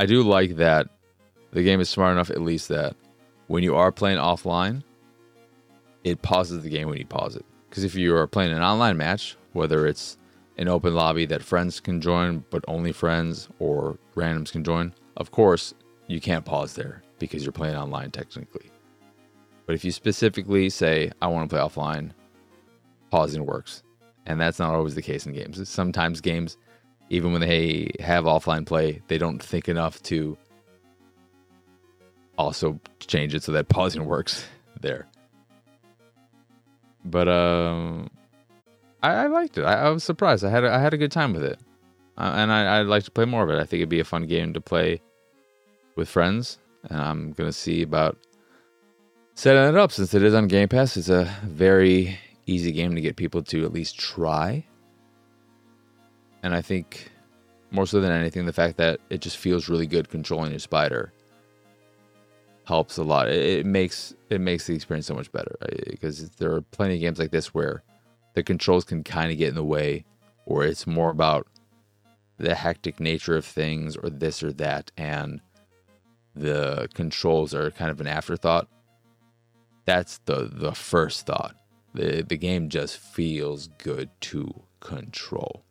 [0.00, 0.88] I do like that
[1.52, 2.96] the game is smart enough, at least, that
[3.48, 4.82] when you are playing offline,
[6.04, 7.44] it pauses the game when you pause it.
[7.68, 10.16] Because if you are playing an online match, whether it's
[10.56, 15.32] an open lobby that friends can join, but only friends or randoms can join, of
[15.32, 15.74] course,
[16.06, 18.70] you can't pause there because you're playing online technically.
[19.66, 22.12] But if you specifically say, I want to play offline,
[23.10, 23.82] pausing works.
[24.24, 25.68] And that's not always the case in games.
[25.68, 26.56] Sometimes games,
[27.10, 30.38] even when they have offline play, they don't think enough to
[32.38, 34.46] also change it so that pausing works
[34.80, 35.06] there.
[37.04, 38.04] But uh,
[39.02, 39.64] I, I liked it.
[39.64, 40.44] I, I, was surprised.
[40.44, 41.58] I had a, I had a good time with it,
[42.16, 43.60] uh, and I, I'd like to play more of it.
[43.60, 45.00] I think it'd be a fun game to play
[45.96, 48.16] with friends and I'm gonna see about
[49.34, 50.96] setting it up since it is on Game Pass.
[50.96, 54.64] It's a very easy game to get people to at least try,
[56.42, 57.10] and I think
[57.70, 61.12] more so than anything, the fact that it just feels really good controlling your spider
[62.64, 63.28] helps a lot.
[63.28, 65.56] It, it makes it makes the experience so much better
[65.88, 67.82] because there are plenty of games like this where
[68.34, 70.04] the controls can kind of get in the way,
[70.46, 71.46] or it's more about
[72.38, 75.40] the hectic nature of things or this or that, and
[76.34, 78.68] the controls are kind of an afterthought.
[79.84, 81.56] That's the the first thought.
[81.94, 85.64] The the game just feels good to control.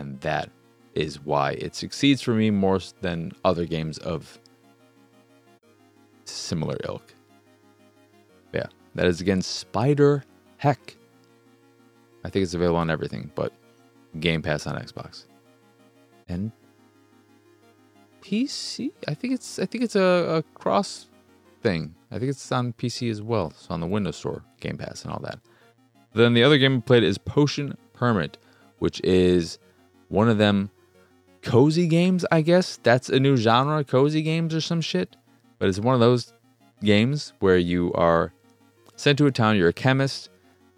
[0.00, 0.48] And that
[0.94, 4.38] is why it succeeds for me more than other games of
[6.24, 7.14] similar ilk.
[8.54, 10.24] Yeah, that is again Spider
[10.56, 10.96] Heck.
[12.24, 13.52] I think it's available on everything, but
[14.18, 15.26] Game Pass on Xbox.
[16.28, 16.50] And
[18.22, 18.92] PC.
[19.06, 20.00] I think it's I think it's a,
[20.38, 21.08] a cross
[21.62, 21.94] thing.
[22.10, 23.48] I think it's on PC as well.
[23.48, 25.40] It's on the Windows Store, Game Pass, and all that.
[26.14, 28.38] Then the other game I played is Potion Permit,
[28.78, 29.58] which is
[30.10, 30.70] one of them
[31.40, 32.78] cozy games, I guess.
[32.82, 35.16] That's a new genre, cozy games or some shit.
[35.58, 36.34] But it's one of those
[36.82, 38.32] games where you are
[38.96, 40.28] sent to a town, you're a chemist,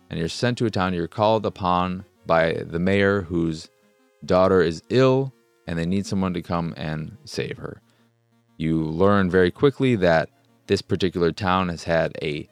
[0.09, 3.68] and you're sent to a town, you're called upon by the mayor whose
[4.25, 5.33] daughter is ill
[5.66, 7.81] and they need someone to come and save her.
[8.57, 10.29] You learn very quickly that
[10.66, 12.49] this particular town has had a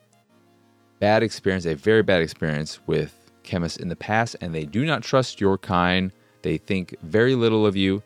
[0.99, 5.03] bad experience, a very bad experience with chemists in the past, and they do not
[5.03, 6.13] trust your kind.
[6.43, 8.03] They think very little of you,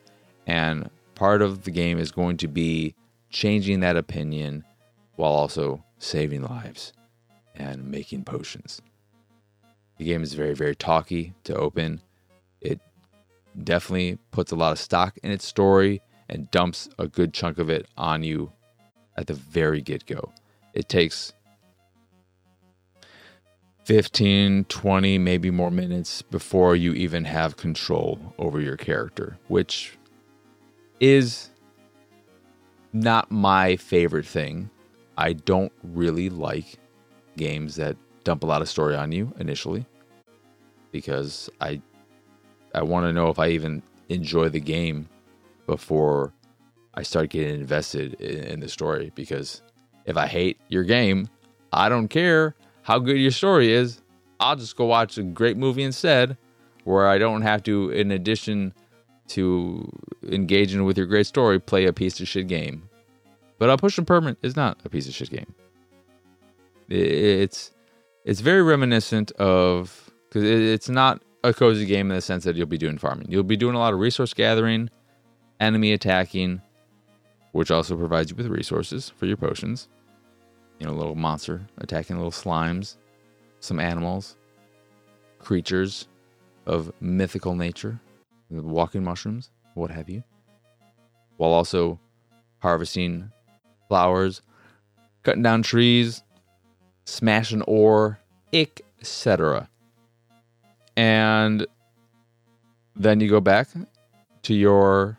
[0.46, 2.94] and part of the game is going to be
[3.30, 4.64] changing that opinion
[5.16, 6.92] while also saving lives
[7.54, 8.82] and making potions.
[9.98, 12.00] The game is very, very talky to open.
[12.60, 12.80] It
[13.62, 17.70] definitely puts a lot of stock in its story and dumps a good chunk of
[17.70, 18.50] it on you
[19.16, 20.32] at the very get go.
[20.72, 21.32] It takes
[23.84, 29.98] 15, 20, maybe more minutes before you even have control over your character, which
[31.00, 31.50] is
[32.92, 34.70] not my favorite thing.
[35.18, 36.78] I don't really like
[37.36, 39.84] games that dump a lot of story on you initially
[40.90, 41.80] because I
[42.74, 45.08] I want to know if I even enjoy the game
[45.66, 46.32] before
[46.94, 49.62] I start getting invested in, in the story because
[50.06, 51.28] if I hate your game,
[51.72, 54.00] I don't care how good your story is.
[54.38, 56.36] I'll just go watch a great movie instead
[56.84, 58.74] where I don't have to in addition
[59.28, 59.90] to
[60.22, 62.88] engaging with your great story play a piece of shit game.
[63.58, 65.54] But a Potion Permit is not a piece of shit game.
[66.88, 67.72] It's
[68.26, 72.66] it's very reminiscent of because it's not a cozy game in the sense that you'll
[72.66, 73.26] be doing farming.
[73.30, 74.90] You'll be doing a lot of resource gathering,
[75.58, 76.60] enemy attacking,
[77.52, 79.88] which also provides you with resources for your potions.
[80.78, 82.96] You know, little monster attacking little slimes,
[83.60, 84.37] some animals,
[85.38, 86.08] creatures
[86.66, 88.00] of mythical nature,
[88.50, 90.22] walking mushrooms, what have you,
[91.37, 91.98] while also
[92.58, 93.30] harvesting
[93.88, 94.42] flowers,
[95.22, 96.22] cutting down trees,
[97.04, 98.18] smashing ore,
[98.52, 99.68] etc.
[100.96, 101.66] And
[102.96, 103.68] then you go back
[104.42, 105.18] to your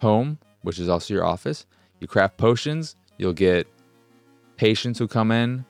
[0.00, 1.66] home, which is also your office.
[2.00, 2.96] You craft potions.
[3.18, 3.66] You'll get
[4.62, 5.64] patients who come in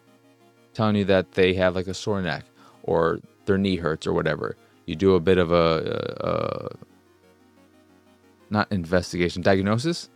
[0.74, 2.44] telling you that they have like a sore neck
[2.82, 4.54] or their knee hurts or whatever.
[4.84, 6.68] You do a bit of a, a, a
[8.50, 10.10] not investigation, diagnosis.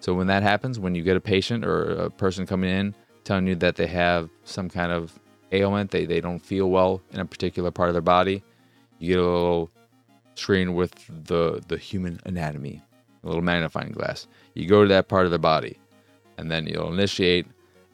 [0.00, 2.94] So when that happens, when you get a patient or a person coming in
[3.24, 5.18] telling you that they have some kind of
[5.50, 8.44] ailment, they, they don't feel well in a particular part of their body,
[8.98, 9.70] you get a little
[10.34, 10.92] screen with
[11.24, 12.82] the, the human anatomy,
[13.24, 14.26] a little magnifying glass.
[14.52, 15.78] You go to that part of the body,
[16.36, 17.46] and then you'll initiate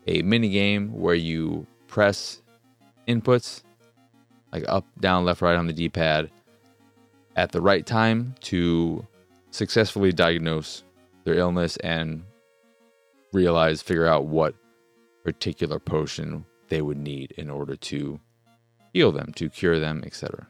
[0.09, 2.41] a mini game where you press
[3.07, 3.63] inputs
[4.53, 6.31] like up, down, left, right on the D pad
[7.37, 9.07] at the right time to
[9.51, 10.83] successfully diagnose
[11.25, 12.25] their illness and
[13.35, 14.55] realize, figure out what
[15.25, 18.19] particular potion they would need in order to
[18.95, 20.47] heal them, to cure them, etc.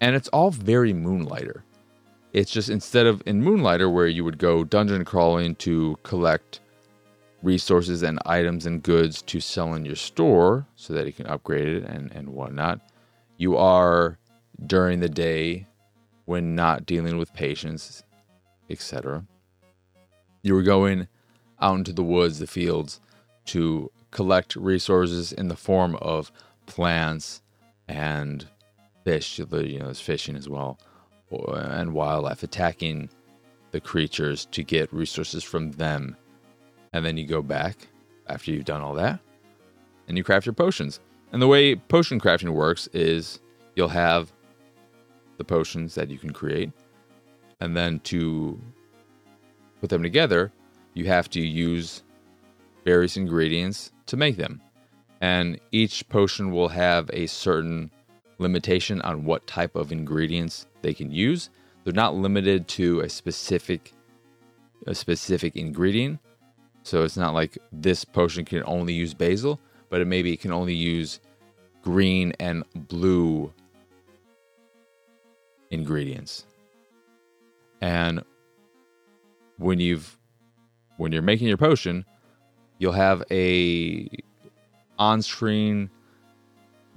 [0.00, 1.64] And it's all very Moonlighter.
[2.32, 6.60] It's just instead of in Moonlighter, where you would go dungeon crawling to collect
[7.42, 11.68] resources and items and goods to sell in your store so that you can upgrade
[11.68, 12.80] it and, and whatnot,
[13.36, 14.18] you are
[14.66, 15.66] during the day
[16.24, 18.02] when not dealing with patients,
[18.68, 19.24] etc.
[20.42, 21.08] You were going
[21.60, 23.00] out into the woods, the fields,
[23.46, 26.32] to collect resources in the form of
[26.66, 27.42] plants
[27.86, 28.46] and
[29.04, 29.38] fish.
[29.38, 30.78] You know, there's fishing as well,
[31.30, 33.08] and wildlife attacking
[33.70, 36.16] the creatures to get resources from them.
[36.92, 37.88] And then you go back
[38.26, 39.20] after you've done all that
[40.08, 41.00] and you craft your potions.
[41.32, 43.40] And the way potion crafting works is
[43.76, 44.32] you'll have
[45.36, 46.72] the potions that you can create,
[47.60, 48.60] and then to
[49.80, 50.52] put them together,
[50.94, 52.02] you have to use
[52.84, 54.60] various ingredients to make them.
[55.20, 57.90] And each potion will have a certain
[58.38, 61.50] limitation on what type of ingredients they can use.
[61.84, 63.92] They're not limited to a specific
[64.86, 66.20] a specific ingredient.
[66.88, 69.60] So it's not like this potion can only use basil,
[69.90, 71.20] but it maybe can only use
[71.82, 73.52] green and blue
[75.70, 76.46] ingredients.
[77.82, 78.24] And
[79.58, 80.16] when you've
[80.96, 82.06] when you're making your potion,
[82.78, 84.08] you'll have a
[84.98, 85.90] on-screen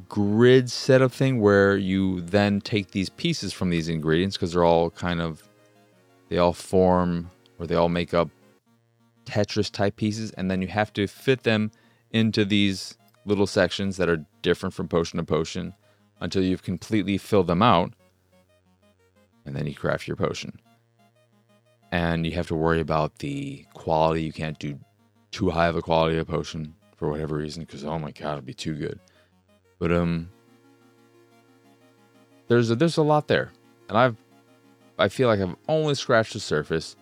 [0.08, 4.90] grid setup thing where you then take these pieces from these ingredients because they're all
[4.92, 5.44] kind of
[6.30, 7.30] they all form
[7.60, 8.30] or they all make up
[9.32, 11.72] Tetris type pieces, and then you have to fit them
[12.12, 15.74] into these little sections that are different from potion to potion
[16.20, 17.94] until you've completely filled them out,
[19.46, 20.60] and then you craft your potion
[21.92, 24.24] and you have to worry about the quality.
[24.24, 24.80] You can't do
[25.32, 28.46] too high of a quality of potion for whatever reason, because oh my god, it'd
[28.46, 29.00] be too good.
[29.80, 30.30] But um,
[32.48, 33.52] there's a, there's a lot there,
[33.90, 34.18] and I've
[34.98, 36.96] I feel like I've only scratched the surface.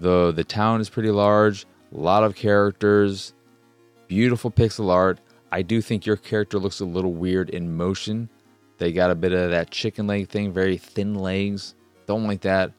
[0.00, 3.34] The The town is pretty large, a lot of characters,
[4.08, 5.20] beautiful pixel art.
[5.52, 8.28] I do think your character looks a little weird in motion.
[8.78, 11.74] They got a bit of that chicken leg thing, very thin legs.
[12.06, 12.72] Don't like that.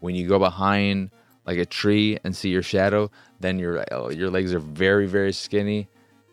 [0.00, 1.10] When you go behind
[1.46, 5.88] like a tree and see your shadow, then your your legs are very very skinny,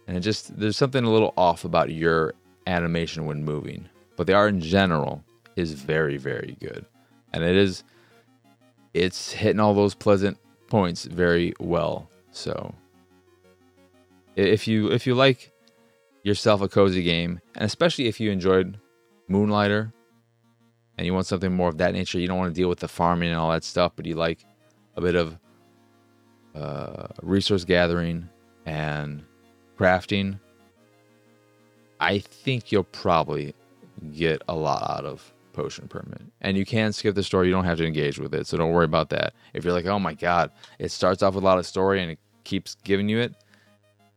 [0.07, 2.33] and it just there's something a little off about your
[2.65, 3.87] animation when moving.
[4.15, 5.23] But the art in general
[5.55, 6.85] is very very good,
[7.33, 7.83] and it is
[8.97, 10.37] it's hitting all those pleasant
[10.67, 12.09] points very well.
[12.31, 12.73] So
[14.35, 15.51] if you if you like
[16.23, 18.79] yourself a cozy game, and especially if you enjoyed
[19.29, 19.93] Moonlighter
[20.97, 22.87] and you want something more of that nature, you don't want to deal with the
[22.87, 24.45] farming and all that stuff, but you like
[24.95, 25.37] a bit of
[26.55, 28.27] uh, resource gathering
[28.65, 29.23] and
[29.77, 30.39] crafting,
[31.99, 33.53] I think you'll probably
[34.11, 36.21] get a lot out of Potion Permit.
[36.39, 38.71] And you can skip the story, you don't have to engage with it, so don't
[38.71, 39.33] worry about that.
[39.55, 42.11] If you're like, oh my god, it starts off with a lot of story and
[42.11, 43.33] it keeps giving you it,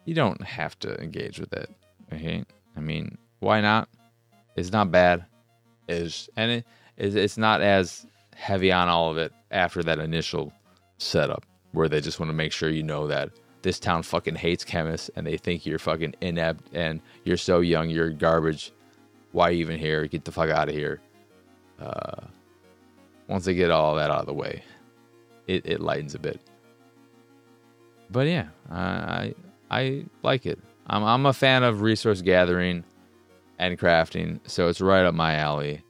[0.04, 1.70] you don't have to engage with it.
[2.12, 2.44] Okay?
[2.76, 3.88] I mean, why not?
[4.54, 5.24] It's not bad.
[5.88, 6.66] It's, and it,
[6.98, 10.52] it's not as heavy on all of it after that initial
[10.98, 13.30] setup where they just want to make sure you know that
[13.62, 17.88] this town fucking hates chemists and they think you're fucking inept and you're so young,
[17.88, 18.72] you're garbage.
[19.32, 20.06] Why even here?
[20.06, 21.00] Get the fuck out of here.
[21.80, 22.26] Uh,
[23.28, 24.62] once they get all that out of the way,
[25.46, 26.40] it, it lightens a bit.
[28.10, 29.34] But yeah, I
[29.70, 30.58] I like it.
[30.86, 32.84] I'm I'm a fan of resource gathering
[33.58, 35.82] and crafting, so it's right up my alley.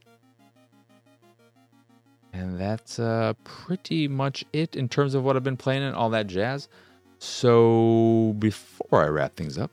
[2.32, 6.10] And that's uh, pretty much it in terms of what I've been playing and all
[6.10, 6.68] that jazz.
[7.18, 9.70] So before I wrap things up,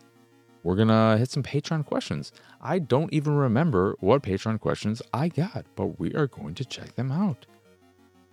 [0.63, 2.32] we're gonna hit some Patreon questions.
[2.62, 6.95] I don't even remember what Patreon questions I got, but we are going to check
[6.95, 7.45] them out.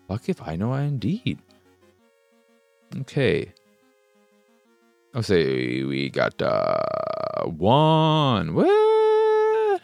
[0.08, 1.38] Fuck if I know I indeed.
[3.00, 3.52] Okay.
[5.14, 8.54] I'll say we got uh one.
[8.54, 9.82] What?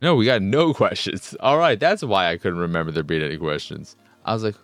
[0.00, 1.34] No, we got no questions.
[1.40, 3.96] All right, that's why I couldn't remember there being any questions.
[4.24, 4.54] I was like,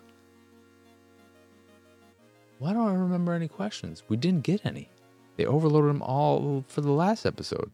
[2.59, 4.03] why don't I remember any questions?
[4.07, 4.89] We didn't get any.
[5.35, 7.71] They overloaded them all for the last episode.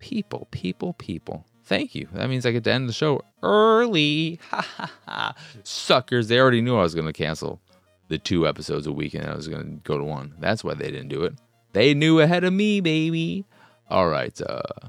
[0.00, 1.44] People, people, people.
[1.64, 2.08] Thank you.
[2.14, 4.40] That means I get to end the show early.
[4.50, 5.34] Ha ha ha.
[5.62, 6.26] Suckers.
[6.28, 7.60] They already knew I was going to cancel
[8.08, 10.34] the two episodes a week and I was going to go to one.
[10.40, 11.34] That's why they didn't do it.
[11.72, 13.44] They knew ahead of me, baby.
[13.88, 14.38] All right.
[14.40, 14.88] Uh,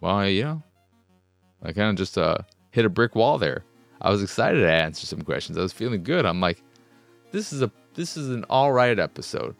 [0.00, 0.62] well, you know,
[1.62, 2.38] I kind of just uh,
[2.70, 3.64] hit a brick wall there.
[4.00, 5.58] I was excited to answer some questions.
[5.58, 6.24] I was feeling good.
[6.24, 6.62] I'm like,
[7.32, 9.54] this is a this is an all right episode.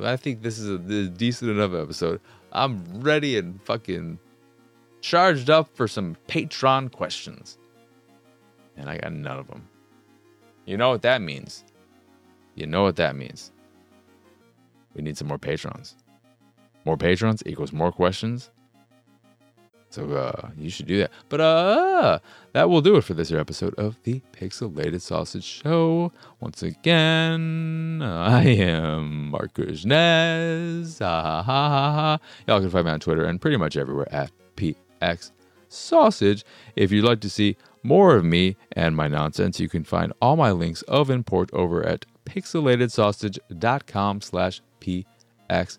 [0.00, 2.20] I think this is a, this is a decent enough episode.
[2.54, 4.18] I'm ready and fucking
[5.00, 7.58] charged up for some Patreon questions.
[8.76, 9.68] And I got none of them.
[10.64, 11.64] You know what that means?
[12.54, 13.52] You know what that means.
[14.94, 15.96] We need some more patrons.
[16.84, 18.50] More patrons equals more questions.
[19.94, 21.12] So uh, you should do that.
[21.28, 22.18] But uh,
[22.52, 26.10] that will do it for this episode of the Pixelated Sausage Show.
[26.40, 30.98] Once again, I am Marc Kushnez.
[30.98, 32.18] Ha, ha, ha, ha, ha.
[32.48, 35.30] Y'all can find me on Twitter and pretty much everywhere at PX
[35.68, 36.44] Sausage.
[36.74, 40.34] If you'd like to see more of me and my nonsense, you can find all
[40.34, 45.78] my links of import over at pixelatedsausage.com slash pxs.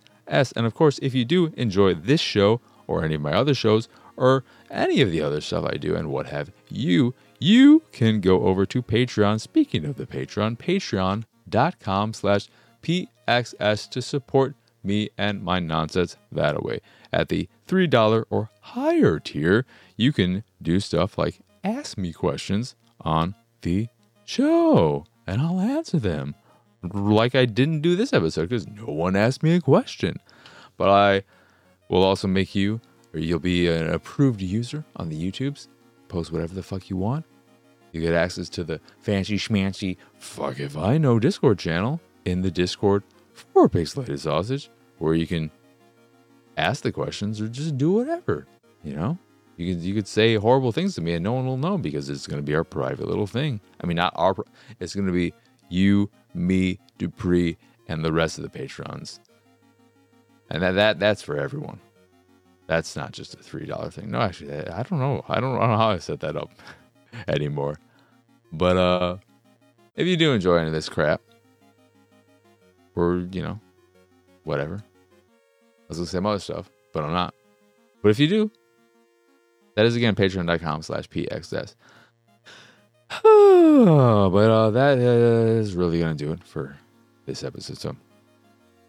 [0.55, 3.89] And of course, if you do enjoy this show or any of my other shows
[4.18, 8.43] or any of the other stuff I do and what have you, you can go
[8.43, 9.41] over to Patreon.
[9.41, 12.47] Speaking of the Patreon, patreon.com slash
[12.82, 16.80] pxs to support me and my nonsense that way.
[17.11, 19.66] At the $3 or higher tier,
[19.97, 23.88] you can do stuff like ask me questions on the
[24.26, 26.36] show and I'll answer them.
[26.84, 30.18] Like I didn't do this episode because no one asked me a question.
[30.78, 31.24] But I
[31.89, 32.82] will also make you,
[33.16, 35.70] or you'll be an approved user on the YouTubes.
[36.09, 37.26] Post whatever the fuck you want.
[37.93, 42.51] You get access to the fancy schmancy fuck if I know Discord channel in the
[42.51, 45.49] Discord for Pixelated Sausage, where you can
[46.57, 48.47] ask the questions or just do whatever.
[48.84, 49.18] You know,
[49.55, 52.09] you could you could say horrible things to me and no one will know because
[52.09, 53.61] it's going to be our private little thing.
[53.82, 54.36] I mean, not our.
[54.82, 55.34] It's going to be
[55.70, 57.57] you, me, Dupree,
[57.88, 59.22] and the rest of the patrons.
[60.49, 61.80] And that that that's for everyone.
[62.68, 64.11] That's not just a three dollar thing.
[64.11, 65.24] No, actually, I don't know.
[65.30, 66.49] I don't, know how I set that up
[67.28, 67.80] anymore.
[68.51, 69.18] But uh,
[69.95, 71.22] if you do enjoy any of this crap,
[72.95, 73.59] or you know,
[74.43, 77.36] whatever, I was gonna say other stuff, but I'm not.
[78.01, 78.51] But if you do,
[79.76, 81.76] that is again patreon.com slash pxs.
[83.22, 86.76] but uh, that is really gonna do it for
[87.28, 87.78] this episode.
[87.78, 87.95] So,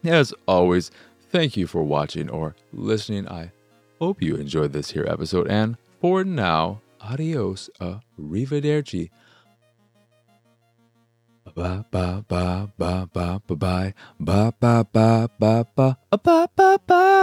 [0.04, 0.90] as always,
[1.30, 3.28] thank you for watching or listening.
[3.28, 3.50] I
[3.98, 9.10] hope you enjoyed this here episode, and for now, adios, arrivederci.
[11.54, 16.76] Bye bye bye ba ba ba bye ba ba ba ba ba ba ba ba
[16.76, 17.16] ba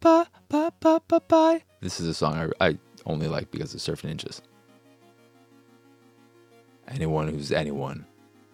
[0.00, 1.62] ba ba ba ba bye.
[1.80, 4.40] This is a song I, I only like because of Surf Ninjas.
[6.90, 8.06] Anyone who's anyone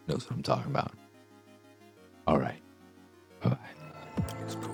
[0.09, 0.93] knows what I'm talking about.
[2.27, 2.61] All right.
[3.43, 4.65] Bye bye.